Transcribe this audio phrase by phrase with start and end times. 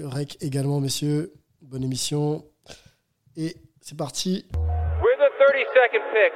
[0.00, 1.32] Rec également, messieurs.
[1.60, 2.44] Bonne émission.
[3.36, 4.46] Et c'est parti.
[4.54, 6.32] With the 32nd pick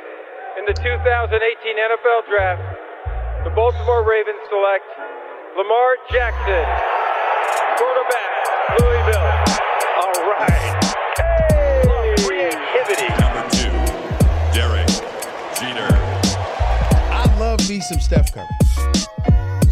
[0.58, 2.62] in the 2018 NFL Draft,
[3.44, 4.84] the Baltimore Ravens select
[5.56, 6.66] Lamar Jackson,
[7.78, 8.30] quarterback,
[8.80, 9.28] Louisville.
[10.02, 10.50] All right.
[11.18, 12.14] Hey!
[12.24, 13.08] Creativity.
[13.20, 13.72] Number two,
[14.52, 14.88] Derek
[15.56, 15.94] Jeter.
[17.10, 18.95] I love me some Steph Curry.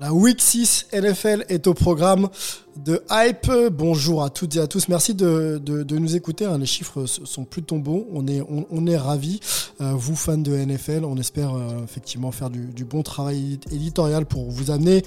[0.00, 2.28] La Week 6 NFL est au programme
[2.76, 3.50] de Hype.
[3.72, 4.86] Bonjour à toutes et à tous.
[4.86, 6.44] Merci de, nous écouter.
[6.44, 6.56] hein.
[6.56, 8.06] Les chiffres sont plutôt bons.
[8.12, 9.40] On est, ravis.
[9.80, 14.48] Euh, vous, fans de NFL, on espère euh, effectivement faire du, bon travail éditorial pour
[14.48, 15.02] vous amener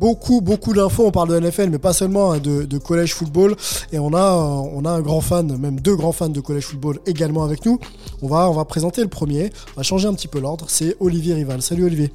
[0.00, 1.04] beaucoup, beaucoup d'infos.
[1.06, 3.56] On parle de NFL, mais pas seulement hein, de, de collège football.
[3.92, 6.64] Et on a, euh, on a un grand fan, même deux grands fans de collège
[6.64, 7.78] football également avec nous.
[8.22, 9.50] On va, on va présenter le premier.
[9.74, 10.64] On va changer un petit peu l'ordre.
[10.68, 11.60] C'est Olivier Rival.
[11.60, 12.10] Salut Olivier.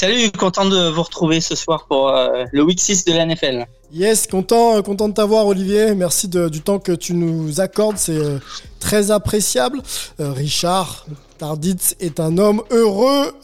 [0.00, 3.66] Salut, content de vous retrouver ce soir pour euh, le week 6 de la NFL.
[3.92, 5.94] Yes, content, euh, content de t'avoir Olivier.
[5.94, 8.38] Merci du temps que tu nous accordes, c'est euh,
[8.78, 9.82] très appréciable.
[10.18, 11.04] Richard
[11.36, 13.34] Tarditz est un homme heureux.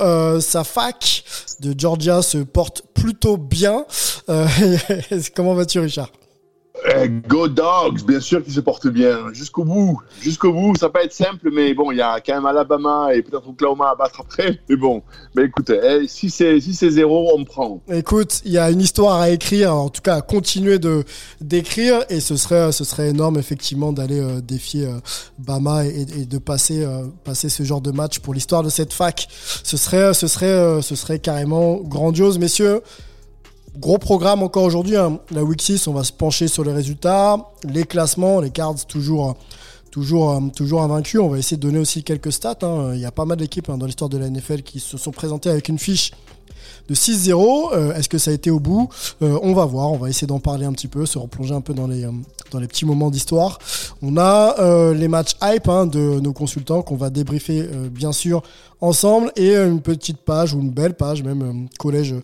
[0.40, 1.24] Sa fac
[1.60, 3.84] de Georgia se porte plutôt bien.
[5.36, 6.08] Comment vas-tu Richard?
[6.94, 9.32] Eh, go Dogs, bien sûr qu'ils se portent bien.
[9.32, 10.00] Jusqu'au bout.
[10.20, 10.76] Jusqu'au bout.
[10.76, 13.90] Ça pas être simple, mais bon, il y a quand même Alabama et peut-être Oklahoma
[13.90, 14.60] à battre après.
[14.68, 15.02] Mais bon,
[15.34, 17.80] mais écoute, eh, si c'est si zéro, on prend.
[17.90, 20.78] Écoute, il y a une histoire à écrire, en tout cas à continuer
[21.40, 24.98] d'écrire, et ce serait ce serait énorme effectivement d'aller euh, défier euh,
[25.38, 28.92] Bama et, et de passer euh, passer ce genre de match pour l'histoire de cette
[28.92, 29.28] fac.
[29.30, 32.82] Ce serait ce serait euh, ce serait carrément grandiose, messieurs.
[33.78, 35.18] Gros programme encore aujourd'hui, hein.
[35.30, 39.36] la week 6, on va se pencher sur les résultats, les classements, les cards toujours,
[39.90, 40.80] toujours, euh, toujours.
[40.80, 42.56] On va essayer de donner aussi quelques stats.
[42.62, 42.92] hein.
[42.94, 45.10] Il y a pas mal d'équipes hein, dans l'histoire de la NFL qui se sont
[45.10, 46.12] présentées avec une fiche
[46.88, 47.74] de 6-0.
[47.74, 48.88] Euh, Est-ce que ça a été au bout?
[49.20, 51.60] Euh, On va voir, on va essayer d'en parler un petit peu, se replonger un
[51.60, 52.08] peu dans les,
[52.52, 53.58] dans les petits moments d'histoire.
[54.00, 58.42] On a les matchs hype de nos consultants qu'on va débriefer bien sûr
[58.80, 62.14] ensemble et une petite page ou une belle page même collège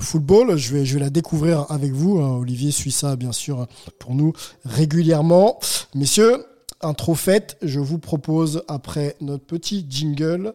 [0.00, 0.56] football.
[0.56, 2.18] Je vais, je vais la découvrir avec vous.
[2.20, 2.36] hein.
[2.38, 3.66] Olivier suit ça bien sûr
[3.98, 4.32] pour nous
[4.64, 5.58] régulièrement.
[5.94, 6.44] Messieurs,
[6.82, 10.54] intro faite, je vous propose après notre petit jingle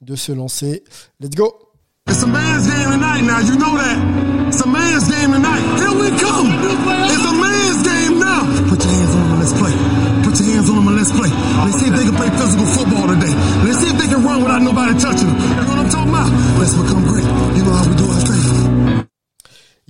[0.00, 0.84] de se lancer.
[1.20, 1.54] Let's go
[2.10, 4.48] It's a man's game tonight now, you know that.
[4.48, 5.62] It's a man's game tonight.
[5.78, 6.50] Here we come.
[7.06, 8.42] It's a man's game now.
[8.68, 9.72] Put your hands on them and let's play.
[10.26, 11.30] Put your hands on them and let's play.
[11.62, 13.32] Let's see if they can play physical football today.
[13.64, 15.38] Let's see if they can run without nobody touching them.
[15.38, 16.30] You know what I'm talking about?
[16.58, 17.24] Let's become great.
[17.56, 18.31] You know how we do thing.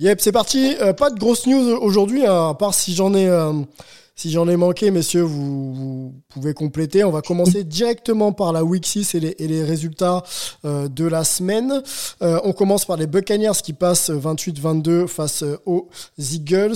[0.03, 0.75] Yep, c'est parti.
[0.81, 3.53] Euh, pas de grosses news aujourd'hui, hein, à part si j'en ai, euh,
[4.17, 7.05] si j'en ai manqué, messieurs, vous, pouvez compléter.
[7.05, 10.21] On va commencer directement par la week 6 et les, résultats
[10.65, 11.81] euh, de la semaine.
[12.19, 15.87] On commence par les Buccaneers qui passent 28-22 face aux
[16.17, 16.75] Eagles.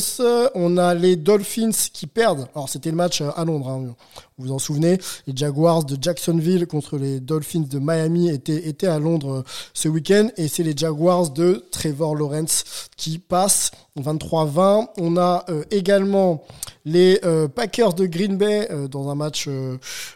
[0.56, 2.48] On a les Dolphins qui perdent.
[2.56, 3.68] Alors c'était le match à Londres.
[3.68, 3.94] hein,
[4.40, 8.86] vous vous en souvenez, les Jaguars de Jacksonville contre les Dolphins de Miami étaient, étaient
[8.86, 9.44] à Londres euh,
[9.74, 12.64] ce week-end et c'est les Jaguars de Trevor Lawrence
[12.98, 14.90] qui passent 23-20.
[15.00, 16.44] On a euh, également
[16.86, 19.50] les euh, Packers de Green Bay dans un match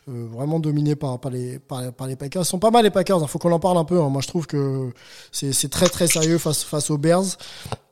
[0.06, 1.60] vraiment dominé par, par, les,
[2.16, 2.44] Packers.
[2.44, 4.00] Ils sont pas mal les Packers, il faut qu'on en parle un peu.
[4.00, 4.10] hein.
[4.10, 4.92] Moi je trouve que
[5.32, 7.26] c'est très très sérieux face, aux Bears.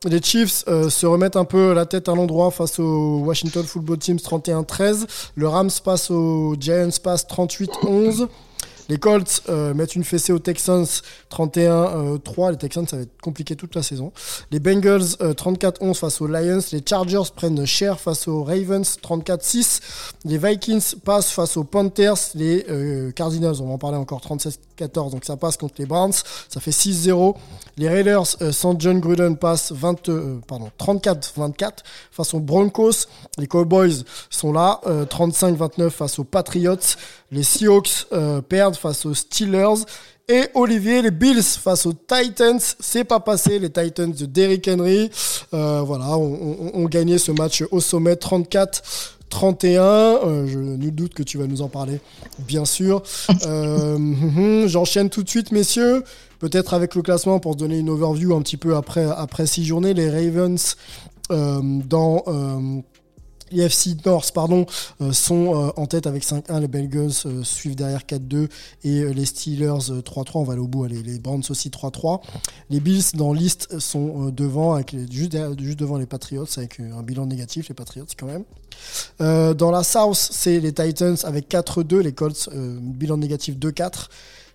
[0.06, 4.18] Les Chiefs se remettent un peu la tête à l'endroit face au Washington Football Teams
[4.18, 5.08] 31-13.
[5.36, 6.10] Le Rams passe
[6.60, 8.28] Giants passe 38-11.
[8.90, 10.88] Les Colts euh, mettent une fessée aux Texans
[11.32, 12.52] 31-3.
[12.52, 14.12] Les Texans, ça va être compliqué toute la saison.
[14.50, 16.60] Les Bengals euh, 34-11 face aux Lions.
[16.72, 19.82] Les Chargers prennent cher face aux Ravens 34-6.
[20.26, 22.32] Les Vikings passent face aux Panthers.
[22.34, 24.22] Les euh, Cardinals, on va en parler encore
[24.88, 25.12] 37-14.
[25.12, 26.14] Donc ça passe contre les Browns.
[26.48, 27.36] Ça fait 6-0.
[27.78, 30.40] Les Raiders euh, sans John Gruden passent 20, euh,
[30.80, 31.72] 34-24
[32.12, 33.08] face aux Broncos.
[33.38, 36.76] Les Cowboys sont là, euh, 35-29 face aux Patriots.
[37.32, 39.86] Les Seahawks euh, perdent face aux Steelers.
[40.32, 43.58] Et Olivier, les Bills face aux Titans, c'est pas passé.
[43.58, 45.10] Les Titans de Derrick Henry,
[45.56, 48.84] euh, voilà, ont, ont gagné ce match au sommet 34
[49.30, 49.82] 31.
[49.84, 52.00] Euh, je nul doute que tu vas nous en parler,
[52.40, 53.04] bien sûr.
[53.46, 56.04] Euh, hum, hum, J'enchaîne tout de suite, messieurs.
[56.40, 59.66] Peut-être avec le classement pour se donner une overview un petit peu après, après six
[59.66, 59.94] journées.
[59.94, 60.76] Les Ravens
[61.32, 62.82] euh, dans euh,
[63.52, 64.66] FC North pardon,
[65.12, 66.60] sont en tête avec 5-1.
[66.62, 68.48] Les Bengals suivent derrière 4-2
[68.84, 70.32] et les Steelers euh, 3-3.
[70.36, 70.84] On va aller au bout.
[70.84, 72.22] Allez, les Browns aussi 3-3.
[72.70, 76.80] Les Bills dans liste sont devant, avec les- juste, derrière- juste devant les Patriots avec
[76.80, 77.70] un bilan négatif.
[77.70, 78.44] Les Patriots quand même.
[79.22, 82.00] Euh, dans la South, c'est les Titans avec 4-2.
[82.00, 84.10] Les Colts, euh, bilan négatif 2-4.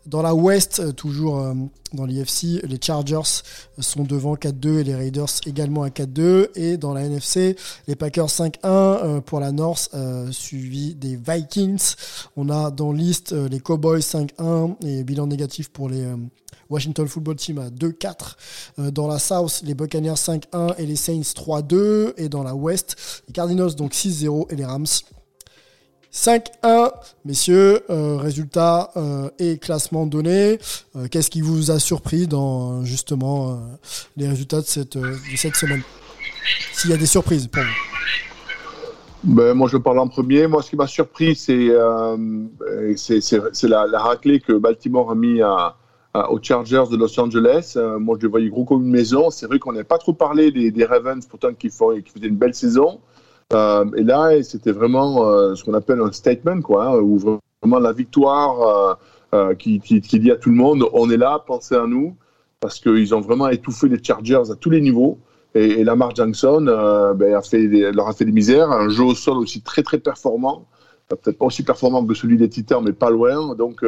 [0.07, 1.55] Dans la West, euh, toujours euh,
[1.95, 6.49] dans l'IFC, les Chargers euh, sont devant 4-2 et les Raiders également à 4-2.
[6.57, 7.57] Et dans la NFC,
[7.89, 9.95] les Packers 5-1 euh, pour la North,
[10.31, 11.95] suivi des Vikings.
[12.37, 16.07] On a dans liste les Cowboys 5-1 et bilan négatif pour les
[16.71, 18.37] Washington Football Team à 2-4.
[18.79, 22.15] Euh, dans la South, les Buccaneers 5-1 et les Saints 3-2.
[22.17, 24.87] Et dans la West, les Cardinals donc 6-0 et les Rams
[26.15, 26.93] 5-1,
[27.25, 30.61] messieurs, euh, résultats euh, et classement donné.
[30.95, 33.59] Euh, Qu'est-ce qui vous a surpris dans justement
[34.17, 35.83] les résultats de cette, de cette semaine?
[36.73, 37.69] S'il y a des surprises pour vous.
[39.25, 40.47] Ben, moi, je parle en premier.
[40.47, 42.17] Moi, ce qui m'a surpris, c'est la,
[43.87, 47.77] la raclée que Baltimore a mis aux Chargers de Los Angeles.
[47.99, 49.31] Moi, je les voyais gros comme une maison.
[49.31, 52.29] C'est vrai qu'on n'avait pas trop parlé des, des Ravens, pourtant, qui, font, qui faisaient
[52.29, 53.01] une belle saison.
[53.53, 57.79] Euh, et là, c'était vraiment euh, ce qu'on appelle un statement, quoi, hein, où vraiment
[57.79, 58.99] la victoire
[59.33, 62.17] euh, qui, qui, dit à tout le monde on est là, pensez à nous,
[62.61, 65.19] parce qu'ils ont vraiment étouffé les Chargers à tous les niveaux.
[65.55, 66.65] Et, et Lamar Jackson
[67.17, 67.41] ben,
[67.95, 68.71] leur a fait des misères.
[68.73, 70.67] Un jeu au sol aussi très très performant.
[71.09, 73.55] Peut-être pas aussi performant que celui des Titans, mais pas loin.
[73.55, 73.85] Donc,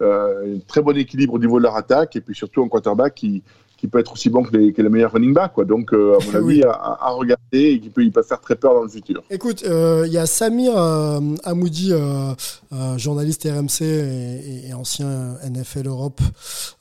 [0.00, 2.16] un très bon équilibre au niveau de leur attaque.
[2.16, 3.44] Et puis surtout un quarterback qui,
[3.84, 5.52] qui peut être aussi bon que les, que les meilleurs running backs.
[5.52, 5.66] Quoi.
[5.66, 6.62] Donc, euh, à mon avis, Oui.
[6.64, 9.22] à, regarder et qui peut, il peut faire très peur dans le futur.
[9.28, 12.34] Écoute, euh, il y a Samir euh, euh,
[12.72, 16.22] euh, journaliste RMC et, ancien NFL Europe,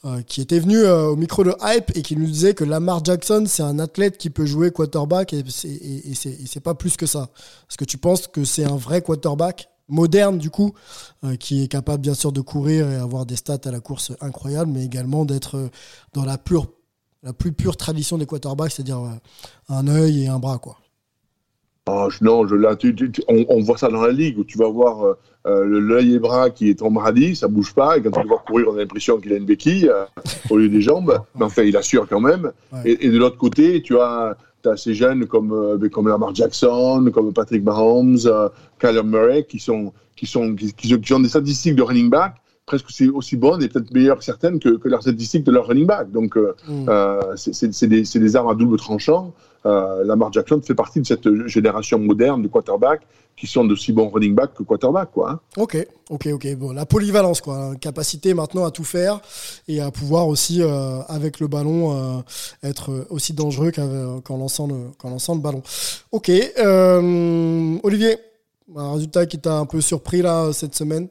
[0.05, 3.03] euh, qui était venu euh, au micro de Hype et qui nous disait que Lamar
[3.03, 6.59] Jackson, c'est un athlète qui peut jouer quarterback et c'est et- et c'est et c'est
[6.63, 7.27] pas plus que ça.
[7.69, 10.71] Est-ce que tu penses que c'est un vrai quarterback moderne du coup,
[11.25, 14.13] euh, qui est capable bien sûr de courir et avoir des stats à la course
[14.21, 15.67] incroyables, mais également d'être euh,
[16.13, 16.67] dans la pure
[17.23, 19.09] la plus pure tradition des quarterbacks, c'est-à-dire euh,
[19.69, 20.77] un œil et un bras quoi.
[21.89, 24.45] Oh, non, je, là, tu- tu- tu- on, on voit ça dans la ligue où
[24.45, 25.13] tu vas voir euh,
[25.47, 28.27] euh, l'œil et bras qui est en maladie, ça bouge pas, et quand tu le
[28.29, 30.05] vois courir, on a l'impression qu'il a une béquille euh,
[30.49, 32.53] au lieu des jambes, mais enfin, il assure quand même.
[32.71, 32.89] Ouais.
[32.91, 37.09] Et, et de l'autre côté, tu as, as ces jeunes comme, euh, comme Lamar Jackson,
[37.13, 38.17] comme Patrick Mahomes,
[38.79, 42.35] Kyler Murray, qui, sont, qui, sont, qui, qui- qui ont des statistiques de running back
[42.65, 45.67] presque aussi, aussi bonnes et peut-être meilleures que certaines que, que leurs statistiques de leur
[45.67, 46.11] running back.
[46.11, 46.85] Donc, euh, Mm.
[46.89, 49.33] euh, c'est- des, armes à double tranchant.
[49.65, 53.01] Euh, Lamar Jackson fait partie de cette génération moderne de quarterbacks
[53.35, 55.09] qui sont d'aussi bons running back que quarterback.
[55.11, 55.39] Quoi, hein.
[55.57, 55.75] Ok,
[56.09, 56.55] ok, ok.
[56.55, 57.73] Bon, la polyvalence, quoi.
[57.81, 59.19] Capacité maintenant à tout faire
[59.67, 62.21] et à pouvoir aussi, euh, avec le ballon, euh,
[62.63, 65.63] être aussi dangereux qu'en lançant, le, qu'en lançant le ballon.
[66.11, 66.29] Ok.
[67.83, 68.17] Olivier,
[68.75, 71.07] un résultat qui t'a un peu surpris là cette semaine?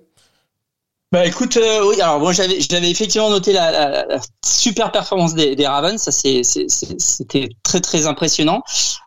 [1.12, 5.34] Bah écoute, euh, oui, alors moi j'avais j'avais effectivement noté la, la- la super performance
[5.34, 8.62] des, des Ravens, ça c'est c'était très très impressionnant.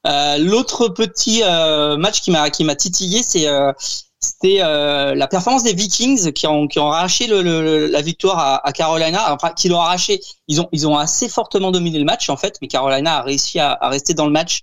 [0.05, 3.73] Euh, L'autre petit euh, match qui m'a qui m'a titillé, c'est euh,
[4.19, 8.37] c'était euh, la performance des Vikings qui ont qui ont arraché le, le- la victoire
[8.37, 10.21] à, à Carolina, enfin qui l'ont arraché.
[10.47, 13.59] Ils ont ils ont assez fortement dominé le match en fait, mais Carolina a réussi
[13.59, 14.61] à, à rester dans le match,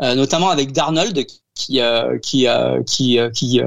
[0.00, 2.46] euh, notamment avec Darnold qui qui
[2.86, 3.60] qui qui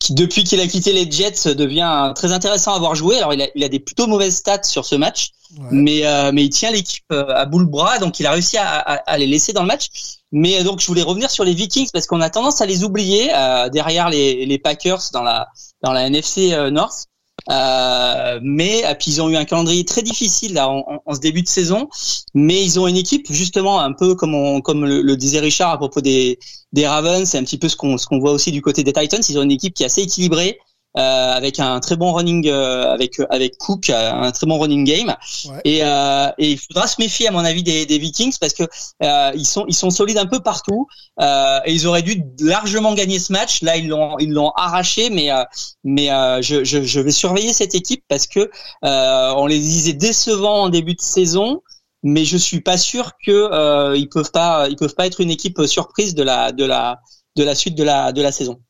[0.00, 3.18] qui depuis qu'il a quitté les Jets devient très intéressant à voir jouer.
[3.18, 5.28] Alors il a, il a des plutôt mauvaises stats sur ce match,
[5.58, 5.66] Ouais.
[5.72, 8.56] mais euh, mais il tient l'équipe euh, à bout le bras, donc il a réussi
[8.56, 9.88] à, à, à les laisser dans le match.
[10.32, 12.84] Mais euh, donc je voulais revenir sur les Vikings parce qu'on a tendance à les
[12.84, 15.48] oublier euh, derrière les, les Packers dans la
[15.82, 17.06] dans la NFC euh, North.
[17.50, 21.42] Euh, mais et puis ils ont eu un calendrier très difficile là en, ce début
[21.42, 21.88] de saison,
[22.32, 25.76] mais ils ont une équipe justement un peu comme comme le, le disait Richard à
[25.76, 26.38] propos des
[26.72, 28.92] des Ravens, c'est un petit peu ce qu'on ce qu'on voit aussi du côté des
[28.92, 29.20] Titans.
[29.28, 30.58] Ils ont une équipe qui est assez équilibrée.
[30.96, 34.84] Euh, avec un très bon running euh, avec avec Cook euh, un très bon running
[34.84, 35.14] game
[35.46, 35.60] Ouais.
[35.64, 38.64] et, euh, et il faudra se méfier à mon avis des, des Vikings parce que
[39.02, 40.86] euh, ils sont ils sont solides un peu partout
[41.20, 45.10] euh, et ils auraient dû largement gagner ce match là ils l'ont ils l'ont arraché
[45.10, 45.44] mais euh,
[45.84, 48.50] mais euh, je, je je vais surveiller cette équipe parce que
[48.84, 51.62] euh, on les disait décevants en début de saison
[52.02, 55.30] mais je suis pas sûr que euh, ils peuvent pas ils peuvent pas être une
[55.30, 56.98] équipe surprise de la de la
[57.36, 58.60] de la suite de la de la saison.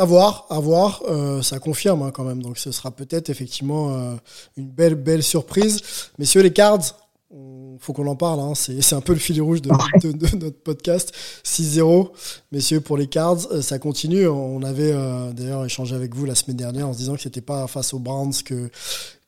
[0.00, 1.02] À voir, à voir.
[1.10, 2.42] Euh, ça confirme hein, quand même.
[2.42, 4.14] Donc ce sera peut-être effectivement euh,
[4.56, 5.82] une belle, belle surprise.
[6.18, 6.96] Messieurs les Cards,
[7.30, 8.40] on faut qu'on en parle.
[8.40, 8.52] Hein.
[8.54, 9.70] C'est un peu le fil rouge de,
[10.02, 11.12] de, notre podcast.
[11.44, 12.10] 6-0,
[12.52, 13.50] messieurs, pour les Cards.
[13.50, 14.28] Euh, ça continue.
[14.28, 17.40] On avait euh, d'ailleurs échangé avec vous la semaine dernière en se disant que c'était
[17.40, 18.70] pas face aux Browns que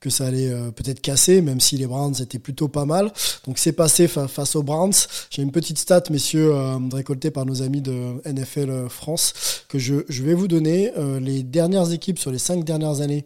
[0.03, 3.11] que ça allait euh, peut-être casser, même si les Browns étaient plutôt pas mal.
[3.47, 4.93] Donc c'est passé face aux Browns.
[5.31, 6.53] J'ai une petite stat, messieurs,
[6.93, 10.93] récoltée par nos amis de NFL France, que je, je vais vous donner.
[11.21, 13.25] les dernières équipes sur les cinq dernières années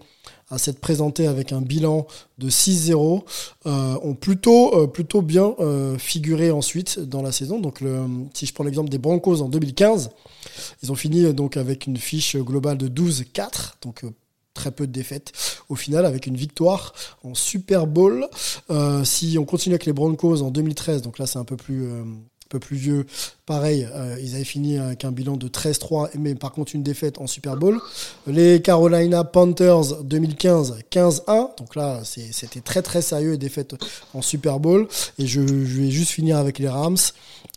[0.51, 2.07] à s'être présenté avec un bilan
[2.39, 3.25] de 6-0
[3.67, 7.59] euh, ont plutôt, euh, plutôt bien euh, figuré ensuite dans la saison.
[7.59, 10.11] Donc le, si je prends l'exemple des Broncos en 2015,
[10.83, 14.05] ils ont fini donc avec une fiche globale de 12-4, donc
[14.57, 15.33] très peu de défaites
[15.69, 18.27] au final avec une victoire en Super Bowl.
[19.05, 21.87] si on continue avec les Broncos en 2013, donc là c'est un peu plus
[22.47, 23.07] un peu plus vieux,
[23.45, 27.19] pareil, euh, ils avaient fini avec un bilan de 13-3, mais par contre une défaite
[27.19, 27.81] en Super Bowl.
[28.29, 33.75] Les Carolina Panthers 2015, 15-1, donc là c'était très très sérieux et défaite
[34.15, 34.87] en Super Bowl.
[35.19, 36.97] Et je, vais juste finir avec les Rams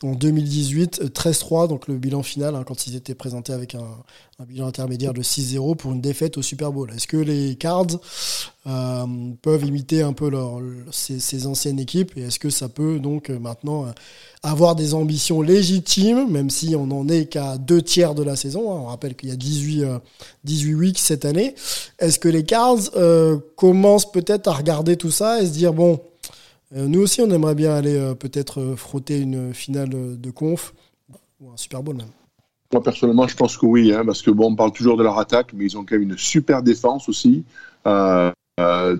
[0.01, 3.85] en 2018, 13-3, donc le bilan final, hein, quand ils étaient présentés avec un,
[4.45, 6.91] bilan intermédiaire de 6-0 pour une défaite au Super Bowl.
[6.95, 7.99] Est-ce que les Cards
[8.67, 9.05] euh,
[9.41, 10.31] peuvent imiter un peu
[10.91, 13.93] ces, anciennes équipes et est-ce que ça peut donc maintenant
[14.43, 18.71] avoir des ambitions légitimes, même si on n'en est qu'à deux tiers de la saison.
[18.71, 18.79] Hein.
[18.83, 19.85] On rappelle qu'il y a 18,
[20.43, 21.55] 18 weeks cette année.
[21.99, 25.99] Est-ce que les Cards euh, commencent peut-être à regarder tout ça et se dire, bon,
[26.75, 30.73] euh, nous aussi on aimerait bien aller euh, peut-être frotter une finale de conf
[31.41, 32.07] ou un Super Bowl même?
[32.71, 35.17] Moi, personnellement, je pense que oui, hein, parce que bon, on parle toujours de leur
[35.17, 37.43] attaque, mais ils ont quand même une super défense aussi.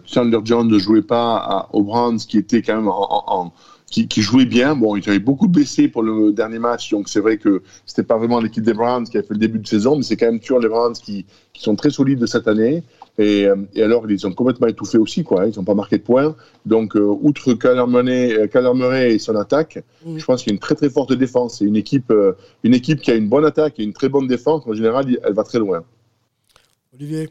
[0.06, 3.54] Chandler Jones ne jouait pas à, aux Browns, qui était quand même en,
[3.90, 4.76] qui, qui, jouait bien.
[4.76, 8.18] Bon, il avait beaucoup baissé pour le dernier match, donc c'est vrai que c'était pas
[8.18, 10.40] vraiment l'équipe des Browns qui a fait le début de saison, mais c'est quand même
[10.40, 12.84] toujours les Browns qui, qui sont très solides de cette année.
[13.20, 15.46] Et, euh, et, alors, ils ont complètement étouffé aussi, quoi.
[15.46, 16.36] Ils n'ont pas marqué de points.
[16.66, 20.18] Donc, euh, outre Kyler euh, et son attaque, mm.
[20.18, 21.60] je pense qu'il y a une très très forte défense.
[21.60, 22.14] C'est une équipe,
[22.64, 24.64] une équipe qui a une bonne attaque et une très bonne défense.
[24.66, 25.84] En général, elle va très loin.
[26.94, 27.30] Olivier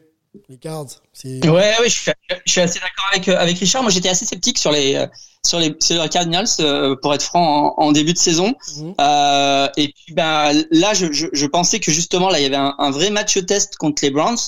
[0.49, 0.87] les Cards.
[1.25, 2.13] Ouais, ouais, je suis,
[2.45, 3.83] je suis assez d'accord avec, avec Richard.
[3.83, 5.07] Moi, j'étais assez sceptique sur les,
[5.45, 8.55] sur les, sur les Cardinals, euh, pour être franc, en, début de saison.
[8.77, 8.95] Mhm.
[9.01, 12.57] Euh, et puis, ben, là, je, je, je, pensais que justement, là, il y avait
[12.57, 14.39] un, un vrai match test contre les Browns.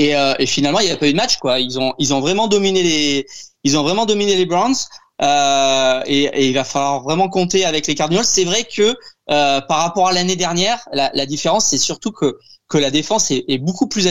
[0.00, 1.60] Et, euh, et finalement, il n'y a pas eu de match, quoi.
[1.60, 3.26] Ils ont, ils ont vraiment dominé les,
[3.64, 4.74] ils ont vraiment dominé les Browns.
[5.20, 8.24] Euh, et, et, il va falloir vraiment compter avec les Cardinals.
[8.24, 8.96] C'est vrai que
[9.30, 12.38] euh, par rapport à l'année dernière, la, la différence, c'est surtout que
[12.68, 14.08] que la défense est, est beaucoup plus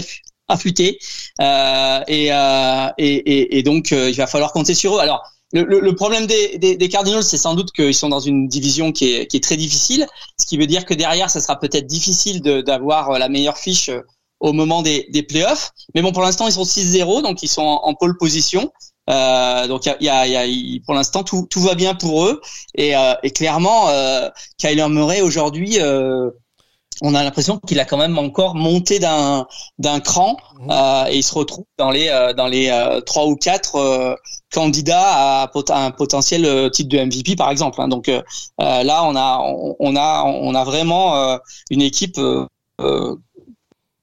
[0.47, 0.99] affûtée.
[1.41, 4.99] Euh, et, euh, et, et, donc, il va falloir compter sur eux.
[4.99, 8.47] Alors, le, le, problème des, des, des Cardinals, c'est sans doute qu'ils sont dans une
[8.47, 10.05] division qui est, qui est, très difficile,
[10.39, 14.01] ce qui veut dire que derrière, ça sera peut-être difficile d'avoir la meilleure fiche euh,
[14.39, 15.71] au moment des, des playoffs.
[15.95, 18.71] Mais bon, pour l'instant, ils sont 6-0, donc ils sont en, pole position.
[19.09, 22.41] Euh, donc il y a, y a, pour l'instant tout, tout va bien pour eux
[22.75, 24.29] et, euh, et clairement euh,
[24.59, 26.29] Kyler Murray aujourd'hui euh,
[27.01, 30.71] on a l'impression qu'il a quand même encore monté d'un d'un cran mmh.
[30.71, 34.15] euh, et il se retrouve dans les euh, dans les euh, trois ou quatre euh,
[34.53, 37.81] candidats à, un potentiel titre de MVP par exemple.
[37.81, 37.87] Hein.
[37.87, 39.39] Donc là on a
[39.79, 42.19] on, a on a vraiment une équipe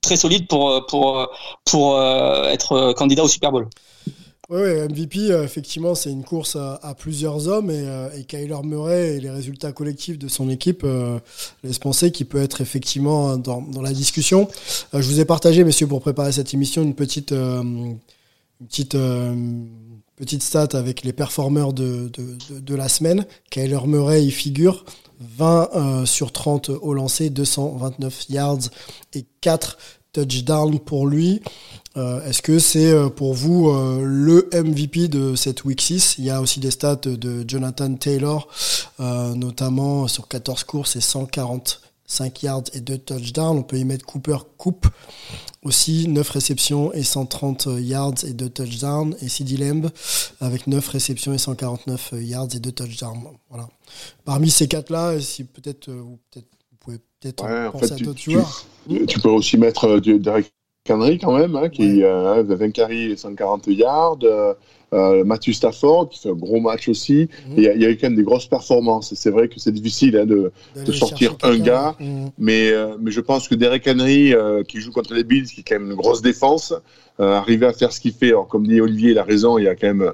[0.06, 1.28] très solide pour pour
[1.64, 3.68] pour être candidat au Super Bowl.
[4.48, 9.16] Oui, MVP, euh, effectivement, c'est une course à, plusieurs hommes et, euh, et, Kyler Murray
[9.16, 11.18] et les résultats collectifs de son équipe euh,
[11.64, 14.48] laissent penser qu'il peut être effectivement dans, dans la discussion.
[14.92, 17.98] je vous ai partagé, messieurs, pour préparer cette émission, une petite, une
[18.68, 18.96] petite,
[20.14, 23.26] petite stat avec les performeurs de, de, de, la semaine.
[23.50, 24.84] Kyler Murray y figure
[25.20, 28.70] 20 sur 30 au lancer, 229 yards
[29.14, 29.78] et 4
[30.12, 31.42] touchdowns pour lui.
[31.96, 36.24] Euh, est-ce que c'est euh, pour vous euh, le MVP de cette Week 6 Il
[36.24, 38.48] y a aussi des stats de Jonathan Taylor,
[38.98, 41.00] notamment sur 14 courses et
[42.06, 43.58] 145 yards et 2 touchdowns.
[43.58, 44.86] On peut y mettre Cooper Coupe
[45.62, 49.16] aussi, 9 réceptions et 130 yards et 2 touchdowns.
[49.20, 49.90] Et CD Lamb
[50.40, 53.22] avec 9 réceptions et 149 yards et 2 touchdowns.
[53.50, 53.68] Voilà.
[54.24, 56.42] Parmi ces quatre-là, si peut-être vous, peut
[56.80, 58.66] pouvez peut-être penser à d'autres joueurs.
[59.08, 60.52] Tu peux aussi mettre Derek
[60.90, 64.18] Henry quand même, hein, qui a 20 carries et 140 yards.
[64.22, 64.54] Euh,
[64.94, 67.28] euh, Matthew Stafford qui fait un gros match aussi.
[67.48, 67.54] Mhm.
[67.56, 69.12] Il y, a eu quand même des grosses performances.
[69.14, 72.30] C'est vrai que c'est difficile hein, de, de, sortir un gars, mhm.
[72.38, 75.60] mais, euh, mais je pense que Derek Henry, euh, qui joue contre les Bills, qui
[75.60, 76.72] est quand même une grosse défense,
[77.18, 78.28] arriver à faire ce qu'il fait.
[78.28, 80.12] Alors, comme dit Olivier, il a raison, il y a quand même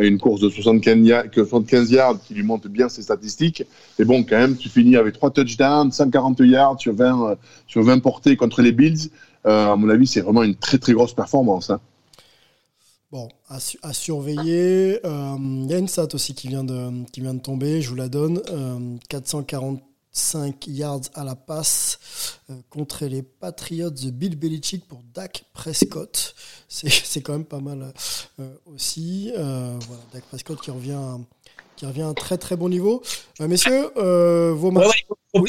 [0.00, 3.64] une course de 75 yards, 75 yards qui lui montre bien ses statistiques.
[3.98, 7.98] Et bon, quand même, tu finis avec 3 touchdowns, 140 yards sur 20, sur 20
[7.98, 9.10] portées contre les Bills.
[9.46, 11.70] À mon avis, c'est vraiment une très très grosse performance.
[11.70, 11.80] Hein.
[13.12, 15.00] Bon, à, su- à surveiller.
[15.06, 17.88] Euh, Il y a une stat aussi qui vient de, qui vient de tomber, je
[17.88, 18.42] vous la donne.
[18.50, 21.98] Euh, 445 yards à la passe
[22.50, 26.34] euh, contre les Patriots de Bill Belichick pour Dak Prescott.
[26.68, 27.92] C'est c'est quand même pas mal
[28.40, 29.32] euh, aussi.
[29.36, 31.18] Euh, voilà, Dak Prescott qui revient, à-
[31.76, 33.02] qui revient à un très très bon niveau.
[33.40, 35.06] Euh, messieurs, euh, vos Ouais, matchs.
[35.34, 35.42] ouais,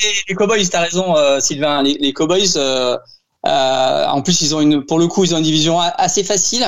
[0.00, 1.82] les, les Cowboys, t'as raison, euh, Sylvain.
[1.82, 2.98] Les, les Cowboys, euh, euh,
[3.44, 6.64] en plus, ils ont une, pour le coup, ils ont une division assez facile.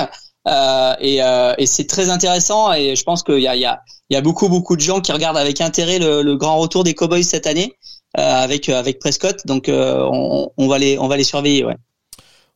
[0.47, 4.77] Euh, et, euh, et c'est très intéressant et je pense qu'il y a, beaucoup beaucoup
[4.77, 7.73] de gens qui regardent avec intérêt le, grand retour des Cowboys cette année
[8.17, 11.75] euh, avec Prescott donc euh, on, va les surveiller ouais.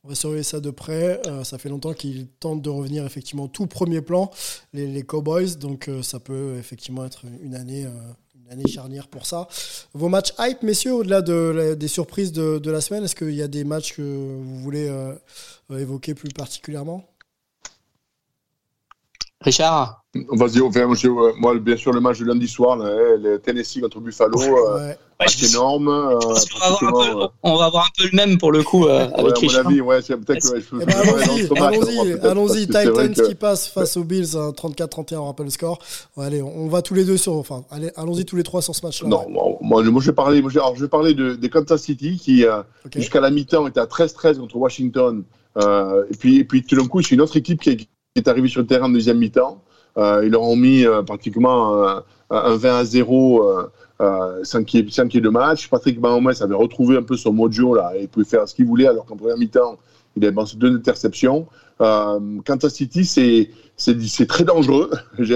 [0.04, 1.22] On va surveiller ça de près.
[1.28, 4.32] Euh, ça fait longtemps qu'ils tentent de revenir effectivement tout premier plan,
[4.74, 5.58] les, Cowboys.
[5.58, 7.92] Donc euh, ça peut effectivement être une année, euh,
[8.46, 9.48] une année charnière pour ça.
[9.94, 13.48] Vos matchs hype, messieurs, au-delà des surprises de, de la semaine, est-ce qu'il y a
[13.48, 15.14] des matchs que vous voulez euh,
[15.72, 17.11] euh, évoquer plus particulièrement?
[19.42, 23.18] Richard Vas-y, enfin, moi, euh, moi, bien sûr, le match de lundi soir, là, hein,
[23.18, 24.98] le Tennessee contre Buffalo, euh, Ouais.
[25.22, 25.88] match énorme.
[25.88, 29.14] euh, va peu, on va avoir un peu le même pour le coup euh, ouais,
[29.14, 29.68] avec à mon Richard.
[29.68, 30.86] avis, ouais, c'est peut-être que ouais, je Eh
[31.56, 35.46] parler allons-y, c'est vrai Titans que- qui passe face aux Bills, hein, 34-31, on rappelle
[35.46, 35.80] le score.
[36.18, 37.64] Ouais, allez, on, on va tous les deux sur, enfin,
[37.96, 39.08] allons-y tous les trois sur ce match-là.
[39.08, 41.36] Non, moi, moi, je- moi, je vais parler, moi, je, alors, je vais parler de,
[41.36, 45.24] des Kansas City qui, euh, jusqu'à la mi-temps, était à 13-13 contre Washington.
[45.58, 48.28] Euh, et, puis, et puis, tout d'un coup, c'est une autre équipe qui qui est
[48.28, 49.62] arrivée sur le terrain en deuxième mi-temps.
[49.98, 52.00] Euh, ils leur ont mis euh, pratiquement euh,
[52.30, 55.70] un 20 à 0 euh, euh, sans qu'il y, ait- y de match.
[55.70, 58.88] Patrick Mahomes avait retrouvé un peu son mojo là, et pouvait faire ce qu'il voulait,
[58.88, 59.78] alors qu'en première mi-temps,
[60.16, 61.48] il avait lancé deux interceptions.
[61.80, 64.92] Kansas City, c'est très dangereux.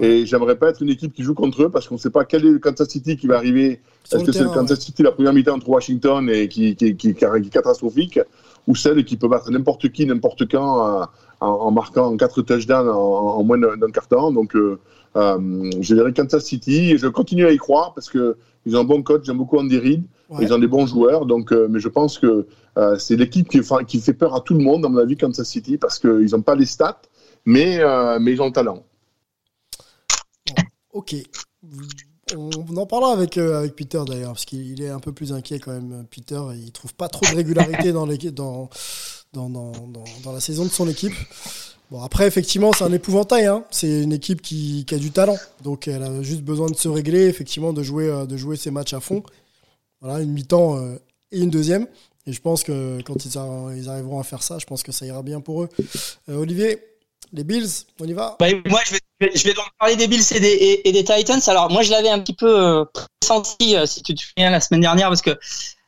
[0.00, 2.24] Et j'aimerais pas être une équipe qui joue contre eux parce qu'on ne sait pas
[2.24, 3.80] quel est le Kansas City qui va arriver.
[4.12, 7.14] Est-ce que c'est le Kansas City la première mi-temps entre Washington et qui, qui, qui,
[7.14, 8.20] qui est catastrophique
[8.68, 11.08] ou celle qui peut battre n'importe qui, n'importe quand
[11.40, 14.32] en, en marquant quatre touchdowns en, en moins d'un quart temps.
[14.32, 14.78] Donc, euh,
[15.16, 16.92] euh, je dirais Kansas City.
[16.92, 19.24] Et je continue à y croire parce que ils ont un bon coach.
[19.24, 20.02] J'aime beaucoup Andy Reid.
[20.28, 20.44] Ouais.
[20.44, 21.26] Ils ont des bons joueurs.
[21.26, 24.62] Donc, euh, mais je pense que euh, c'est l'équipe qui fait peur à tout le
[24.62, 27.00] monde, à mon avis, Kansas City, parce qu'ils n'ont pas les stats,
[27.44, 28.84] mais, euh, mais ils ont le talent.
[30.92, 31.14] Ok.
[32.36, 35.58] On en parlera avec, euh, avec Peter d'ailleurs, parce qu'il est un peu plus inquiet
[35.58, 36.06] quand même.
[36.10, 38.16] Peter, il trouve pas trop de régularité dans, la
[40.40, 41.14] saison de son équipe.
[41.90, 43.46] Bon, après, effectivement, c'est un épouvantail.
[43.46, 43.64] Hein.
[43.70, 45.38] C'est une équipe qui, a du talent.
[45.62, 48.70] Donc, elle a juste besoin de se régler, effectivement, de jouer, euh, de jouer ses
[48.70, 49.22] matchs à fond.
[50.00, 50.96] Voilà, une mi-temps euh,
[51.32, 51.86] et une deuxième.
[52.26, 54.92] Et je pense que quand ils, arri- ils arriveront à faire ça, je pense que
[54.92, 55.68] ça ira bien pour eux.
[56.28, 56.78] Olivier,
[57.32, 58.36] les Bills, on y va?
[58.38, 58.48] Bah,
[59.20, 61.40] je vais donc parler des Bills et des, et, et des Titans.
[61.46, 62.84] Alors, moi, je l'avais un petit peu euh,
[63.24, 65.38] senti, euh, si tu te souviens, la semaine dernière, parce que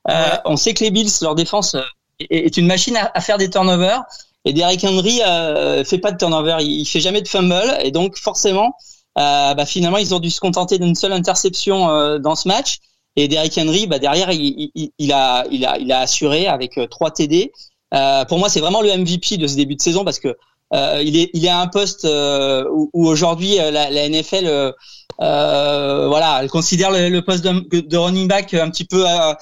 [0.09, 1.83] euh, on sait que les Bills, leur défense euh,
[2.19, 4.03] est, est une machine à, à faire des turnovers.
[4.45, 7.91] Et Derrick Henry euh, fait pas de turnover, il, il fait jamais de fumble, et
[7.91, 8.75] donc forcément,
[9.19, 12.79] euh, bah, finalement, ils ont dû se contenter d'une seule interception euh, dans ce match.
[13.17, 16.79] Et Derrick Henry, bah, derrière, il, il, il a, il a, il a assuré avec
[16.79, 17.53] euh, trois TD.
[17.93, 20.37] Euh, pour moi, c'est vraiment le MVP de ce début de saison parce que
[20.73, 24.09] euh, il est, il est à un poste euh, où, où aujourd'hui euh, la, la
[24.09, 24.73] NFL, euh,
[25.21, 29.35] euh, voilà, elle considère le, le poste de, de running back un petit peu euh,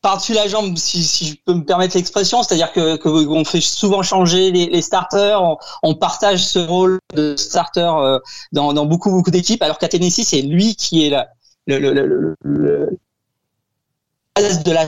[0.00, 3.60] par-dessus la jambe, si, si je peux me permettre l'expression, c'est-à-dire que, que on fait
[3.60, 8.18] souvent changer les, les starters, on, on partage ce rôle de starter euh,
[8.52, 11.28] dans, dans beaucoup beaucoup d'équipes, alors qu'à Tennessee c'est lui qui est la,
[11.66, 12.98] le, le, le, le,
[14.36, 14.86] de la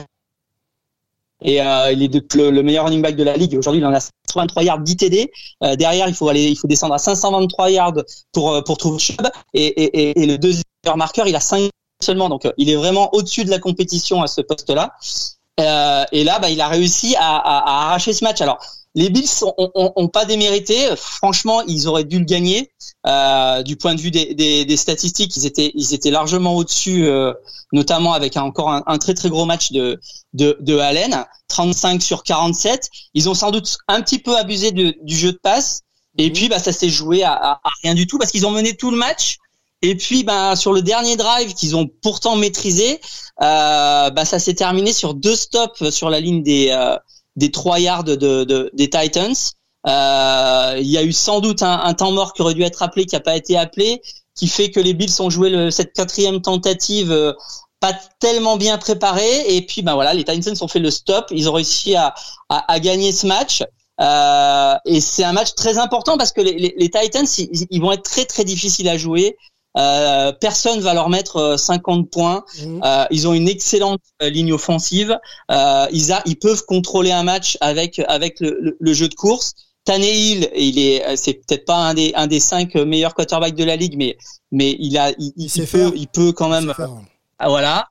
[1.43, 3.57] et euh, il est de- le, le meilleur running back de la ligue.
[3.57, 5.31] Aujourd'hui, il en a 83 yards, 10 TD.
[5.63, 7.93] Euh, derrière, il faut aller, il faut descendre à 523 yards
[8.31, 9.27] pour euh, pour trouver Chubb.
[9.53, 10.63] Et, et, et, et le deuxième
[10.95, 11.69] marqueur, il a 5
[12.01, 12.29] seulement.
[12.29, 14.93] Donc, euh, il est vraiment au-dessus de la compétition à ce poste-là.
[15.59, 18.41] Euh, et là, bah, il a réussi à, à, à arracher ce match.
[18.41, 18.59] Alors,
[18.95, 20.75] les Bills ont, ont, ont pas démérité.
[20.97, 22.71] Franchement, ils auraient dû le gagner.
[23.07, 27.05] Euh, du point de vue des, des, des statistiques, ils étaient, ils étaient largement au-dessus,
[27.05, 27.33] euh,
[27.73, 29.99] notamment avec un- encore un, un très très gros match de,
[30.33, 32.89] de, de Allen, 35 sur 47.
[33.13, 35.81] Ils ont sans doute un petit peu abusé de, du jeu de passe.
[36.17, 38.51] Et puis, bah, ça s'est joué à, à- à rien du tout parce qu'ils ont
[38.51, 39.37] mené tout le match.
[39.81, 42.99] Et puis, bah, sur le dernier drive qu'ils ont pourtant maîtrisé,
[43.41, 46.95] euh, bah, ça s'est terminé sur deux stops sur la ligne des, euh,
[47.35, 49.35] des trois yards de, de- des Titans.
[49.87, 52.83] Euh, il y a eu sans doute un, un temps mort qui aurait dû être
[52.83, 54.01] appelé, qui n'a pas été appelé,
[54.35, 57.33] qui fait que les Bills ont joué le, cette quatrième tentative euh,
[57.79, 59.55] pas tellement bien préparée.
[59.55, 61.25] Et puis, ben voilà, les Titans ont fait le stop.
[61.31, 62.13] Ils ont réussi à,
[62.49, 63.63] à, à gagner ce match.
[63.99, 67.91] Euh, et c'est un match très important parce que les, les, les Titans, ils vont
[67.91, 69.35] être très très difficiles à jouer.
[69.77, 72.43] Euh, personne va leur mettre euh, 50 points.
[72.61, 72.81] Mhm.
[72.83, 75.17] Euh, ils ont une excellente euh, ligne offensive.
[75.49, 79.15] Euh, ils, a, ils peuvent contrôler un match avec avec le, le, le jeu de
[79.15, 79.53] course.
[79.85, 83.63] Tannehill, il est, euh, c'est peut-être pas un des un des cinq meilleurs quarterbacks de
[83.63, 84.17] la ligue, mais
[84.51, 85.91] mais il a, il, il, sait peut, faire.
[85.95, 86.73] il peut quand Il même.
[87.39, 87.87] Ah, voilà.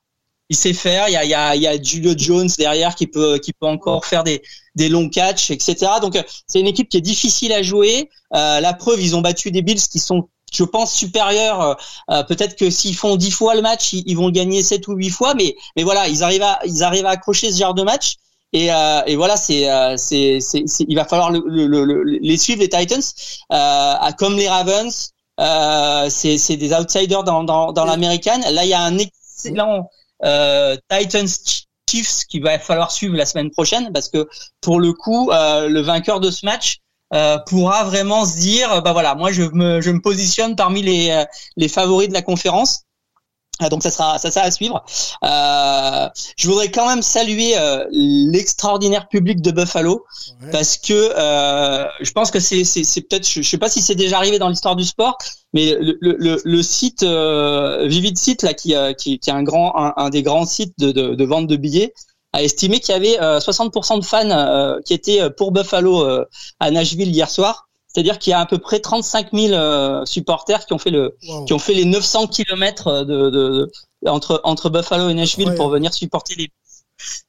[0.49, 1.07] Il sait faire.
[1.07, 3.53] Il y a, il y a, il y a Julio Jones derrière qui peut, qui
[3.53, 4.41] peut encore faire des,
[4.75, 5.75] des longs catchs, etc.
[6.01, 8.09] Donc, euh, c'est une équipe qui est difficile à jouer.
[8.33, 11.61] Euh, la preuve, ils ont battu des Bills qui sont, je pense, supérieurs.
[11.61, 11.73] Euh,
[12.11, 14.87] euh, Peut-être que s'ils font dix fois le match, ils, ils vont le gagner sept
[14.87, 15.33] ou huit fois.
[15.33, 18.15] Mais, mais voilà, ils arrivent à, ils arrivent à accrocher ce genre de match.
[18.53, 20.39] Et, euh, et voilà, c'est, euh, c'est,
[20.87, 23.01] il va falloir le, le- le- le- les suivre les Titans,
[23.53, 25.09] euh, comme les Ravens.
[25.39, 28.41] Euh, c'est, des outsiders dans, dans, dans l'américaine.
[28.51, 29.89] Là, il y a un excellent
[30.23, 31.27] euh, Titans
[31.89, 34.27] Chiefs qu'il va falloir suivre la semaine prochaine parce que
[34.61, 36.77] pour le coup, euh, le vainqueur de ce match
[37.13, 41.09] euh, pourra vraiment se dire, bah voilà, moi je me, je me positionne parmi les,
[41.11, 41.25] euh,
[41.57, 42.83] les favoris de la conférence.
[43.59, 44.83] Ah, Donc ça sera ça sera à suivre.
[45.23, 50.05] Euh, je voudrais quand même saluer euh, l'extraordinaire public de Buffalo
[50.41, 50.49] Ouais.
[50.51, 53.81] parce que euh, je pense que c'est c'est c'est peut-être je, je sais pas si
[53.81, 55.17] c'est déjà arrivé dans l'histoire du sport
[55.53, 59.43] mais le le, le, site euh, Vivid Site là qui euh, qui qui est un
[59.43, 61.93] grand un, un des grands sites de, de de vente de billets
[62.33, 66.25] a estimé qu'il y avait euh, 60% de fans euh, qui étaient pour Buffalo euh,
[66.59, 67.67] à Nashville hier soir.
[67.93, 71.17] C'est-à-dire qu'il y a à peu près 35 000 euh, supporters qui ont fait le
[71.27, 71.43] Wow.
[71.45, 73.71] qui ont fait les 900 kilomètres de, de, de-
[74.09, 76.49] entre entre Buffalo et Nashville pour venir supporter les.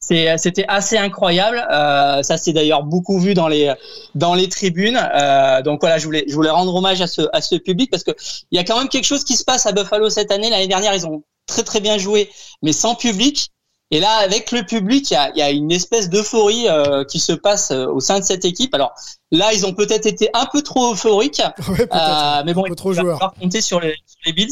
[0.00, 1.66] C'était assez incroyable.
[1.72, 3.72] Euh, ça c'est d'ailleurs beaucoup vu dans les
[4.14, 5.00] dans les tribunes.
[5.14, 8.04] Euh, donc voilà, je voulais je voulais rendre hommage à ce à ce public parce
[8.04, 8.12] que
[8.50, 10.50] il y a quand même quelque chose qui se passe à Buffalo cette année.
[10.50, 12.30] L'année dernière ils ont très très bien joué,
[12.62, 13.48] mais sans public.
[13.92, 17.04] Et là, avec le public, il y a, il y a une espèce d'euphorie euh,
[17.04, 18.74] qui se passe euh, au sein de cette équipe.
[18.74, 18.92] Alors
[19.30, 21.42] là, ils ont peut-être été un peu trop euphoriques.
[21.68, 21.86] Ouais.
[21.92, 23.18] Euh, mais bon, Un peu il trop va joueur.
[23.18, 24.48] falloir compter sur les, sur les Bills.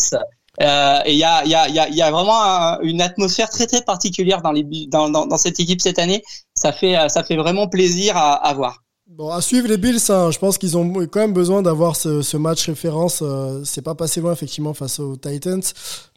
[0.60, 3.00] Euh, et il y a, y, a, y, a, il y a vraiment un- une
[3.00, 6.22] atmosphère très très particulière dans, les, dans, dans cette équipe cette année.
[6.54, 8.82] Ça fait, euh, ça fait vraiment plaisir à, à voir.
[9.20, 12.22] Bon, à suivre les Bills, hein, je pense qu'ils ont quand même besoin d'avoir ce,
[12.22, 13.20] ce match référence.
[13.20, 15.60] Euh, c'est pas passé loin effectivement face aux Titans,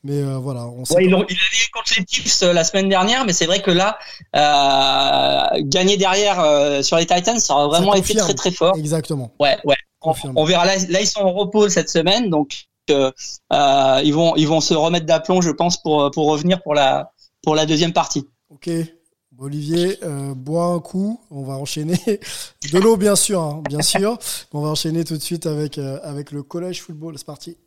[0.05, 2.63] mais euh, voilà, on sait Ouais, ils l'ont- il avait contre les Chiefs euh, la
[2.63, 3.97] semaine dernière, mais c'est vrai que là,
[4.37, 8.77] euh, gagner derrière sur les Titans, ça aurait vraiment été très très fort.
[8.77, 9.33] exactement.
[9.37, 9.75] Ouais, ouais.
[10.01, 10.65] On, verra.
[10.65, 15.05] Là, là, ils sont en repos cette semaine, donc ils vont ils vont se remettre
[15.05, 17.11] d'aplomb, je pense, pour pour revenir pour la
[17.41, 18.25] pour la deuxième partie.
[18.49, 18.69] Ok.
[19.39, 21.19] Olivier, euh, bois un coup.
[21.31, 21.99] On va enchaîner.
[22.71, 24.17] De l'eau, bien sûr, hein, bien sûr.
[24.53, 27.15] On va enchaîner tout de suite avec euh, avec le collège football.
[27.17, 27.57] C'est parti.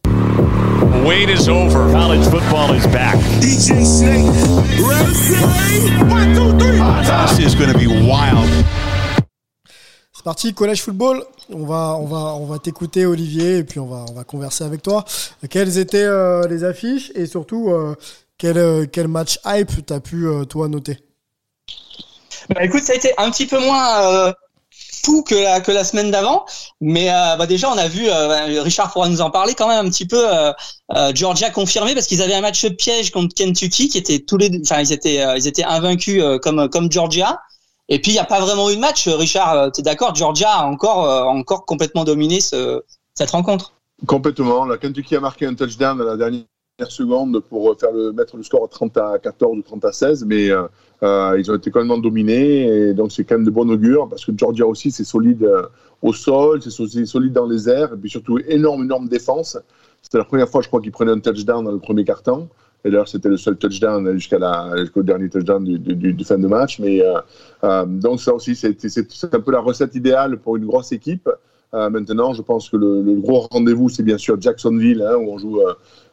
[1.05, 1.93] Wait is over.
[1.93, 3.17] College football is back.
[3.41, 4.27] DJ Snake,
[4.81, 5.87] ready?
[6.11, 6.79] One, two, three.
[7.37, 8.49] This is going to be wild.
[10.13, 11.25] C'est parti, collège football.
[11.51, 14.65] On va, on va, on va t'écouter, Olivier, et puis on va, on va converser
[14.65, 15.05] avec toi.
[15.51, 17.95] Quelles étaient euh, les affiches et surtout euh,
[18.39, 20.99] quel, euh, quel match hype t'as pu euh, toi noter?
[22.55, 24.33] Bah écoute, ça a été un petit peu moins euh,
[25.05, 26.45] fou que la que la semaine d'avant,
[26.81, 29.87] mais euh, bah déjà on a vu euh, Richard pourra nous en parler quand même
[29.87, 30.25] un petit peu.
[31.15, 34.81] Georgia confirmé parce qu'ils avaient un match piège contre Kentucky qui était tous les, enfin
[34.81, 37.41] ils étaient ils étaient invaincus comme comme Georgia.
[37.89, 39.07] Et puis il n'y a pas vraiment eu de match.
[39.07, 42.83] Richard, tu es d'accord Georgia a encore encore complètement dominé ce,
[43.15, 43.73] cette rencontre.
[44.07, 44.65] Complètement.
[44.65, 46.45] La Kentucky a marqué un touchdown à la dernière
[46.89, 50.25] seconde pour faire le, mettre le score à 30 à 14 ou 30 à 16,
[50.25, 50.51] mais
[51.03, 52.67] euh, ils ont été complètement dominés.
[52.67, 55.67] Et donc, c'est quand même de bon augure parce que Georgia aussi, c'est solide euh,
[56.03, 56.71] au sol, c'est
[57.07, 59.59] solide dans les airs, et puis surtout, énorme, énorme défense.
[60.03, 62.49] C'était la première fois, je crois, qu'ils prenaient un touchdown dans le premier quart-temps.
[62.85, 64.39] Et d'ailleurs, c'était le seul touchdown jusqu'à
[64.77, 66.79] jusqu'au dernier touchdown du, fin de match.
[66.79, 68.77] Mais euh, donc, ça aussi, c'est,
[69.35, 71.29] un peu la recette idéale pour une grosse équipe.
[71.73, 75.61] Maintenant, je pense que le, gros rendez-vous, c'est bien sûr Jacksonville, hein, où on joue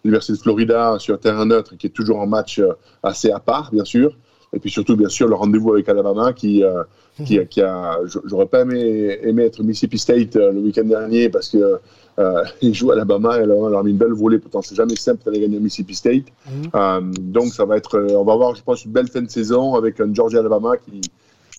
[0.03, 2.61] l'Université de Florida sur terrain neutre, qui est toujours un match
[3.03, 4.17] assez à part, bien sûr.
[4.53, 6.83] Et puis surtout, bien sûr, le rendez-vous avec Alabama, qui, euh,
[7.25, 7.97] qui, qui a.
[8.25, 11.79] J'aurais pas aimé, aimé être Mississippi State euh, le week-end dernier parce que
[12.19, 14.37] euh, ils jouent à Alabama et Alabama leur a mis une belle volée.
[14.39, 16.25] Pourtant, c'est jamais simple d'aller gagner Mississippi State.
[16.47, 16.69] Mhm.
[16.75, 17.99] Euh, donc, ça va être.
[18.15, 21.01] on va avoir, je pense, une belle fin de saison avec un Georgia Alabama qui,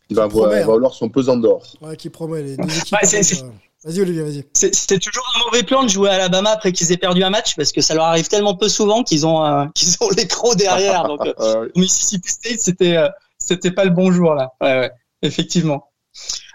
[0.09, 0.65] qui va, avoir, hein.
[0.65, 1.63] va avoir son pesant d'or.
[1.83, 2.93] Ouais, qui promet les deux équipes.
[2.93, 3.49] Ouais, c'est- c'est- euh,
[3.85, 4.45] Vas-y, Olivier, vas-y.
[4.55, 7.31] C'est- C'était toujours un mauvais plan de jouer à Alabama après qu'ils aient perdu un
[7.31, 10.27] match parce que ça leur arrive tellement peu souvent qu'ils ont euh, qu'ils ont les
[10.27, 11.05] crocs derrière.
[11.07, 14.53] Donc euh, Mississippi State, c'était euh, c'était pas le bon jour là.
[14.61, 14.91] Ouais, ouais,
[15.23, 15.91] effectivement.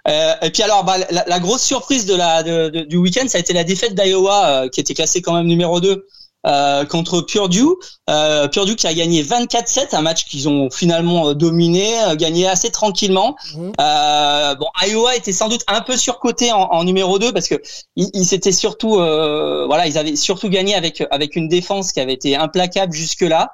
[0.08, 3.28] Euh, et puis alors, bah, la, la grosse surprise de la de- de- du week-end,
[3.28, 6.08] ça a été la défaite d'Iowa, euh, qui était classée quand même numéro 2
[6.48, 7.66] euh, contre Purdue.
[8.10, 12.48] Euh, Purdue qui a gagné 24-7, un match qu'ils ont finalement euh, dominé, euh, gagné
[12.48, 13.36] assez tranquillement.
[13.56, 13.74] Mhm.
[13.80, 17.62] Euh, bon, Iowa était sans doute un peu surcoté en, en numéro 2 parce que
[17.96, 22.00] ils, ils étaient surtout, euh, voilà, ils avaient surtout gagné avec avec une défense qui
[22.00, 23.52] avait été implacable jusque là.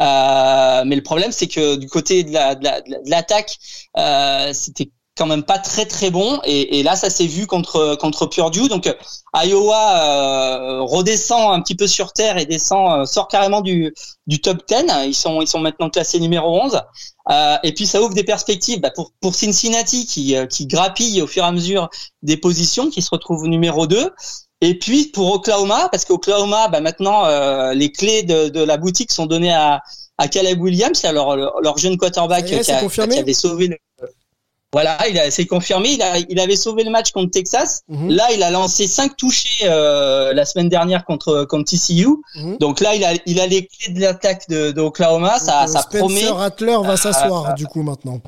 [0.00, 3.10] Euh, mais le problème, c'est que du côté de la de la- de la- de
[3.10, 3.56] l'attaque,
[3.98, 6.40] euh, c'était quand même pas très très bon.
[6.44, 8.94] Et, et là ça s'est vu contre contre Purdue donc euh,
[9.34, 13.94] Iowa euh, redescend un petit peu sur terre et descend euh, sort carrément du
[14.26, 16.80] du top 10 ils sont ils sont maintenant classés numéro 11
[17.30, 21.26] euh, et puis ça ouvre des perspectives bah, pour pour Cincinnati qui qui grappille au
[21.26, 21.88] fur et à mesure
[22.22, 24.10] des positions qui se retrouve numéro 2
[24.62, 27.24] et puis pour Oklahoma parce qu'Oklahoma bah maintenant
[27.72, 29.82] les clés de, de la boutique sont données à
[30.18, 32.80] à Caleb Williams alors leur, leur jeune quarterback qui, a-
[33.14, 33.76] qui avait sauvé le
[34.72, 35.90] voilà, il a, c'est confirmé.
[35.90, 37.82] Il, a, il avait sauvé le match contre Texas.
[37.88, 38.10] Mhm.
[38.10, 42.08] Là, il a lancé cinq touchés euh, la semaine dernière contre contre TCU.
[42.36, 42.56] Mhm.
[42.58, 45.38] Donc là, il a, il a les clés de l'attaque de, de Oklahoma.
[45.38, 46.26] Ça, Donc, ça Spencer promet.
[46.28, 48.20] Rattler va s'asseoir du coup maintenant.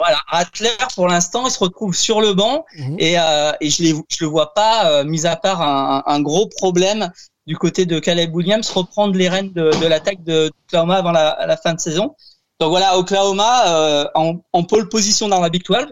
[0.00, 2.96] Voilà, Rattler pour l'instant, il se retrouve sur le banc Mhm.
[2.98, 6.46] et, euh, et je, je le vois pas, euh, mis à part un, un gros
[6.48, 7.10] problème
[7.46, 11.44] du côté de Caleb Williams, reprendre les rênes de, de l'attaque de d'Oklahoma avant la,
[11.46, 12.14] la fin de saison.
[12.60, 15.86] Donc voilà, Oklahoma euh, en, en pole position dans la Big 12.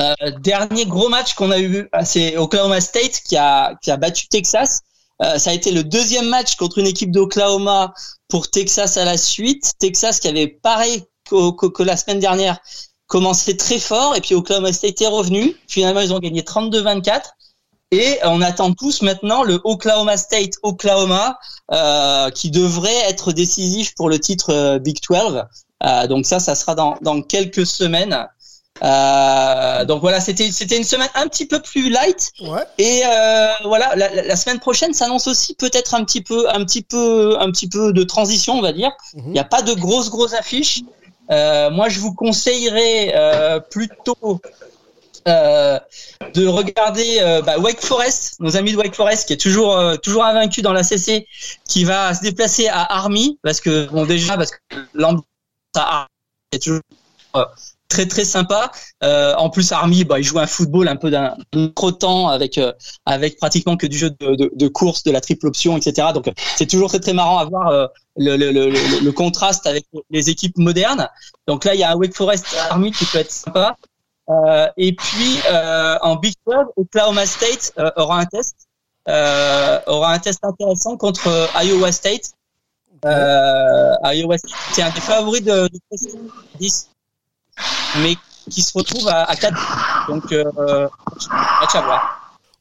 [0.00, 3.96] Euh, dernier gros match qu'on a eu, ah, c'est Oklahoma State qui a, qui a
[3.96, 4.80] battu Texas.
[5.22, 7.94] Euh, ça a été le deuxième match contre une équipe d'Oklahoma
[8.28, 9.72] pour Texas à la suite.
[9.78, 12.58] Texas qui avait pareil que, que- la semaine dernière
[13.06, 15.54] commencé très fort et puis Oklahoma State est revenu.
[15.68, 17.30] Finalement, ils ont gagné 32-24.
[17.94, 21.38] Et on attend tous maintenant le Oklahoma State Oklahoma
[21.70, 25.44] euh, qui devrait être décisif pour le titre euh, Big 12.
[25.84, 28.26] Euh, donc ça, ça sera dans, dans quelques semaines.
[28.82, 32.32] Euh, donc voilà, c'était c'était une semaine un petit peu plus light.
[32.40, 32.62] Ouais.
[32.78, 37.36] Et euh, voilà, la, semaine prochaine s'annonce aussi peut-être un petit peu, un petit peu,
[37.38, 38.90] un petit peu de transition, on va dire.
[39.14, 39.32] Il Mhm.
[39.32, 40.82] n'y a pas de grosses grosses affiches.
[41.30, 44.40] Euh, moi, je vous conseillerais plutôt
[45.28, 45.78] euh,
[46.34, 49.96] de regarder euh, bah, Wake Forest, nos amis de Wake Forest, qui est toujours euh,
[49.96, 51.26] toujours invaincu dans la CC,
[51.68, 54.58] qui va se déplacer à Army, parce que bon déjà parce que
[54.94, 55.24] l'ambiance
[55.76, 56.08] à Army
[56.52, 56.80] est toujours
[57.36, 57.44] euh,
[57.88, 58.70] très très sympa.
[59.02, 62.60] En plus, Army, bah, il joue un football un peu d'un autre temps avec
[63.06, 66.08] avec pratiquement que du jeu de, de, de course, de la triple option, etc.
[66.14, 70.30] Donc c'est toujours très très marrant à voir le, le, le, le- contraste avec les
[70.30, 71.08] équipes modernes.
[71.46, 73.76] Donc là, il y a Wake Forest Army qui peut être sympa.
[74.30, 78.56] Euh, et puis euh, en Big 12, Oklahoma State euh, aura un test,
[79.08, 82.32] euh, aura un test intéressant contre euh, Iowa State.
[83.04, 85.78] Euh, Iowa State, c'est un des favoris de, de
[86.58, 86.90] 10,
[87.98, 88.16] mais
[88.50, 90.06] qui se retrouve à, à 4.
[90.08, 92.13] Donc, match à voir.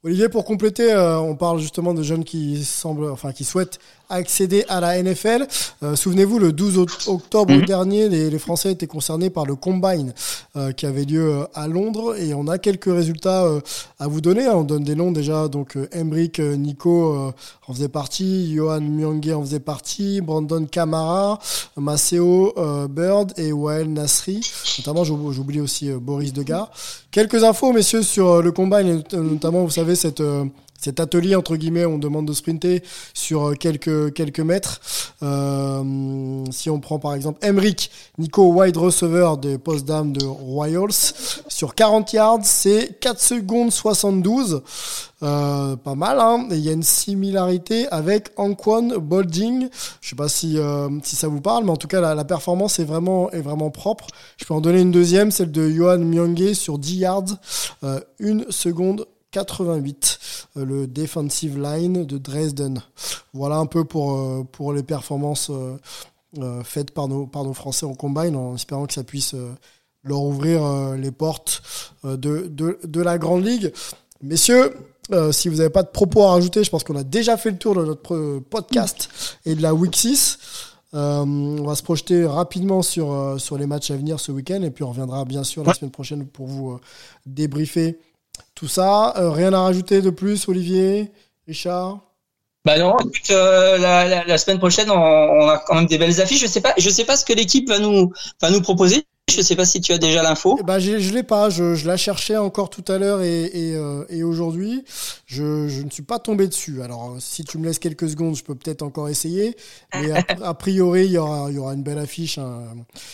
[0.05, 4.65] Olivier, pour compléter, euh, on parle justement de jeunes qui semblent, enfin qui souhaitent accéder
[4.67, 5.47] à la NFL.
[5.81, 7.63] Euh, Souvenez-vous, le 12 oct- octobre Mhm.
[7.65, 10.13] dernier, les, les Français étaient concernés par le Combine
[10.57, 13.61] euh, qui avait lieu à Londres et on a quelques résultats euh,
[13.97, 14.45] à vous donner.
[14.45, 14.55] hein.
[14.55, 15.47] On donne des noms déjà.
[15.47, 17.31] Donc, Emric euh, Nico euh,
[17.67, 21.39] en faisait partie, Johan Myangé en faisait partie, Brandon Camara,
[21.77, 24.41] Maceo euh, Bird et Wael Nasri.
[24.79, 26.69] Notamment, j'oub- j'oublie aussi euh, Boris Degas.
[27.11, 28.51] Quelques infos, messieurs, sur euh, le
[28.83, 30.21] not- notamment, vous savez, cette,
[30.83, 34.81] cet atelier, entre guillemets, on demande de sprinter sur euh, quelques, mètres.
[35.23, 41.13] Euh, si on prend par exemple Emric, Nico, wide receiver des post-dames de Royals,
[41.47, 44.61] sur 40 yards, c'est 4 secondes 72.
[45.23, 46.47] Euh, pas mal, hein.
[46.51, 49.69] Il y a une similarité avec Anquan Bolding.
[50.01, 50.57] Je sais pas si,
[51.03, 53.29] ça vous parle, mais en tout cas, la, performance est vraiment,
[53.69, 54.07] propre.
[54.35, 57.23] Je peux en donner une deuxième, celle de Johan Myongé sur 10 yards,
[57.85, 60.19] euh, 1 seconde 88,
[60.57, 62.81] euh, le defensive line de Dresden.
[63.33, 67.85] Voilà un peu pour, euh, pour les performances euh, faites par nos, par nos Français
[67.85, 69.35] en combine, en espérant que ça puisse
[70.03, 71.61] leur ouvrir les portes
[72.03, 73.71] de, de, de la Grande Ligue.
[74.21, 74.73] Messieurs,
[75.11, 77.51] euh, si vous n'avez pas de propos à rajouter, je pense qu'on a déjà fait
[77.51, 79.09] le tour de notre podcast
[79.45, 80.39] et de la Week 6.
[80.95, 84.71] Euh, on va se projeter rapidement sur, sur les matchs à venir ce week-end et
[84.71, 86.79] puis on reviendra bien sûr la semaine prochaine pour vous
[87.25, 87.99] débriefer
[88.55, 89.13] tout ça.
[89.17, 91.11] Euh, rien à rajouter de plus, Olivier,
[91.47, 91.99] Richard?
[92.65, 96.39] Bah non, écoute, euh, la, semaine prochaine, on, on a quand même des belles affiches.
[96.41, 99.05] Je sais pas, je sais pas ce que l'équipe va nous va nous proposer.
[99.31, 100.57] Je sais pas si tu as déjà l'info.
[100.59, 101.49] Eh ben, je l'ai pas.
[101.49, 104.83] Je, je la cherchais encore tout à l'heure et, et, euh, et aujourd'hui.
[105.25, 106.81] Je, je ne suis pas tombé dessus.
[106.83, 109.55] Alors, euh, si tu me laisses quelques secondes, je peux peut-être encore essayer.
[109.95, 112.37] Mais a, a priori, il y aura, il y aura une belle affiche.
[112.37, 112.63] hein.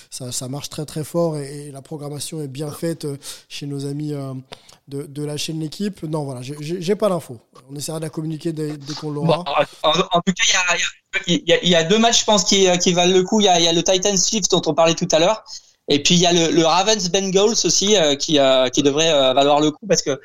[0.10, 3.18] Ça, ça marche très très fort et, et la programmation est bien faite euh,
[3.48, 4.34] chez nos amis euh,
[4.88, 6.02] de, de la chaîne L'équipe.
[6.04, 7.38] Non, voilà, j'ai- pas l'info.
[7.72, 9.44] On essaiera de la communiquer dès, dès qu'on l'aura.
[9.44, 9.44] Bon,
[9.84, 10.44] en, en tout cas,
[11.28, 13.40] il y a, y, y deux matchs, je pense, qui, qui valent le coup.
[13.40, 15.44] Il y a, il y a le Titans Chiefs dont on parlait tout à l'heure.
[15.90, 19.12] Et puis il y a le, le Ravens Bengals aussi euh, qui, euh, qui devrait
[19.12, 20.20] euh, valoir le coup parce que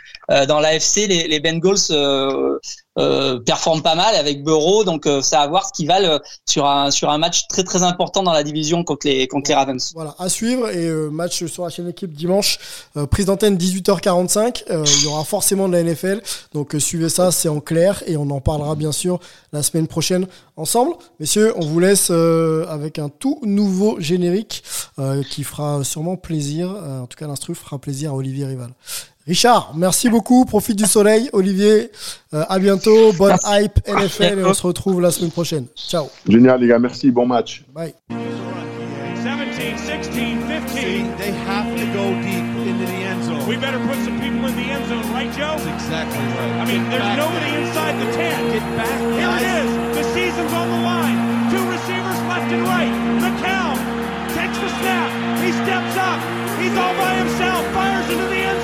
[0.46, 1.90] dans l'AFC les, les Bengals
[2.98, 6.18] euh, euh, performe pas mal avec Burrow, donc euh, c'est à voir ce qu'ils valent
[6.46, 9.54] sur un sur un match très très important dans la division contre les contre les
[9.54, 9.92] Ravens.
[9.94, 12.58] Voilà, à suivre et match sur la chaîne équipe dimanche,
[13.10, 14.64] prise d'antenne 18h45.
[14.68, 18.30] il y aura forcément de la NFL, donc suivez ça, c'est en clair et on
[18.30, 19.20] en parlera bien sûr
[19.52, 20.26] la semaine prochaine
[20.56, 20.94] ensemble.
[21.20, 24.64] Messieurs, on vous laisse avec un tout nouveau générique
[25.30, 28.70] qui fera sûrement plaisir, en tout cas l'instru fera plaisir à Olivier Rival.
[29.26, 30.44] Richard, merci beaucoup.
[30.44, 31.30] Profite du soleil.
[31.32, 31.90] Olivier,
[32.34, 33.12] euh, à bientôt.
[33.14, 35.66] Bonne hype NFL et on se retrouve la semaine prochaine.
[35.74, 36.08] Ciao.
[36.28, 36.78] Génial, les gars.
[36.78, 37.10] Merci.
[37.10, 37.64] Bon match.
[37.72, 37.94] Bye.
[43.46, 45.52] We better put some people in the end zone, right, Joe?
[45.60, 46.54] That's exactly right.
[46.56, 47.18] I mean, Get there's back.
[47.20, 48.52] nobody inside the 10.
[48.56, 48.98] Get back.
[49.04, 49.44] Here nice.
[49.44, 49.70] it is.
[50.00, 51.18] The season's on the line.
[51.52, 52.94] Two receivers left and right.
[53.20, 53.76] McCown
[54.32, 55.12] takes the snap.
[55.44, 56.18] He steps up.
[56.56, 57.60] He's all by himself.
[57.76, 58.60] Fires into the end